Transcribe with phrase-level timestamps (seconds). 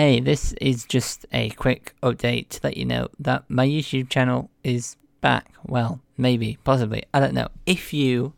[0.00, 4.48] hey, this is just a quick update to let you know that my YouTube channel
[4.64, 5.52] is back.
[5.66, 7.48] Well, maybe, possibly, I don't know.
[7.66, 8.32] If you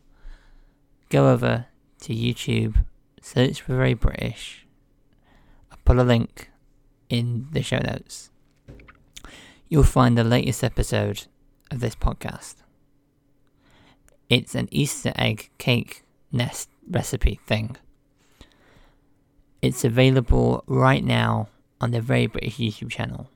[1.07, 1.67] go over
[2.01, 2.83] to YouTube,
[3.21, 4.67] search for Very British,
[5.71, 6.51] I'll put a link
[7.07, 8.29] in the show notes.
[9.69, 11.27] You'll find the latest episode
[11.71, 12.55] of this podcast.
[14.27, 17.77] It's an Easter egg cake nest recipe thing.
[19.61, 21.47] It's available right now
[21.83, 23.29] on the Very British YouTube channel.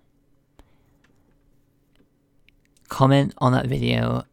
[2.87, 4.23] Comment on that video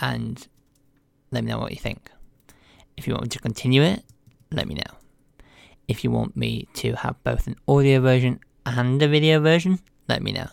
[0.00, 0.48] and
[1.30, 2.10] let me know what you think.
[2.96, 4.02] If you want me to continue it,
[4.50, 4.96] let me know.
[5.86, 10.20] If you want me to have both an audio version and a video version, let
[10.20, 10.48] me know.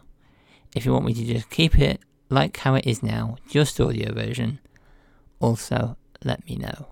[0.75, 1.99] If you want me to just keep it
[2.29, 4.59] like how it is now, just audio version,
[5.39, 6.89] also let me know.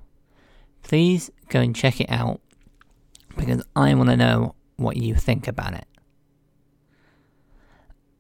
[0.82, 2.42] Please go and check it out
[3.38, 5.86] because I want to know what you think about it.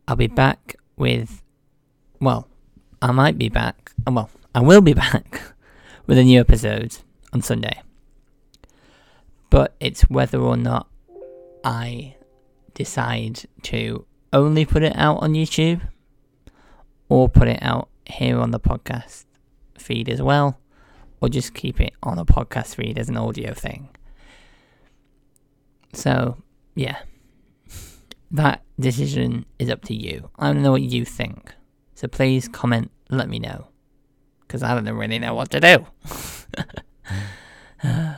[0.07, 1.43] I'll be back with,
[2.19, 2.47] well,
[3.01, 5.41] I might be back, oh, well, I will be back
[6.05, 6.97] with a new episode
[7.33, 7.81] on Sunday.
[9.49, 10.87] But it's whether or not
[11.63, 12.15] I
[12.73, 15.81] decide to only put it out on YouTube
[17.09, 19.25] or put it out here on the podcast
[19.77, 20.59] feed as well,
[21.21, 23.89] or just keep it on a podcast feed as an audio thing.
[25.93, 26.37] So,
[26.77, 26.99] yeah.
[28.31, 30.29] That decision is up to you.
[30.37, 31.53] I don't know what you think.
[31.95, 33.67] So please comment, let me know.
[34.41, 35.85] Because I don't really know what to do.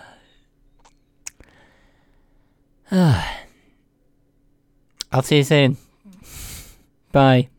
[5.12, 5.78] I'll see you soon.
[7.12, 7.50] Bye.